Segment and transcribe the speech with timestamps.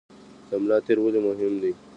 [0.49, 1.71] د ملا تیر ولې مهم دی؟